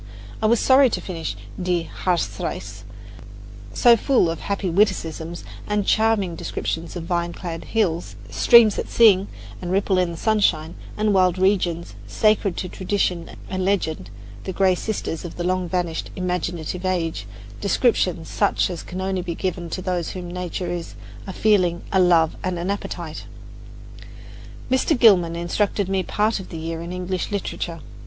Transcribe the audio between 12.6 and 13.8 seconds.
tradition and